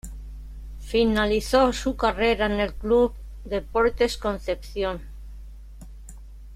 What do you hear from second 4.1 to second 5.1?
Concepción.